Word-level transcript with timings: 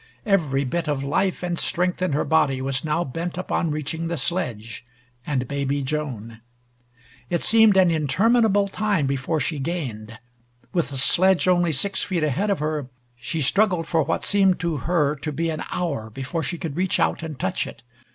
Every 0.25 0.63
bit 0.63 0.87
of 0.89 1.03
life 1.03 1.43
and 1.43 1.59
strength 1.59 2.01
in 2.01 2.13
her 2.13 2.23
body 2.25 2.59
was 2.59 2.83
now 2.83 3.03
bent 3.03 3.37
upon 3.37 3.69
reaching 3.69 4.07
the 4.07 4.17
sledge 4.17 4.83
and 5.27 5.47
baby 5.47 5.83
Joan. 5.83 6.41
It 7.29 7.39
seemed 7.41 7.77
an 7.77 7.91
interminable 7.91 8.67
time 8.67 9.05
before 9.05 9.39
she 9.39 9.59
gained. 9.59 10.17
With 10.73 10.89
the 10.89 10.97
sledge 10.97 11.47
only 11.47 11.71
six 11.71 12.01
feet 12.01 12.23
ahead 12.23 12.49
of 12.49 12.57
her 12.57 12.87
she 13.15 13.41
struggled 13.41 13.85
for 13.85 14.01
what 14.01 14.23
seemed 14.23 14.59
to 14.61 14.77
her 14.77 15.13
to 15.17 15.31
be 15.31 15.51
an 15.51 15.63
hour 15.69 16.09
before 16.09 16.41
she 16.41 16.57
could 16.57 16.75
reach 16.77 16.99
out 16.99 17.21
and 17.21 17.37
touch 17.39 17.67
it. 17.67 17.83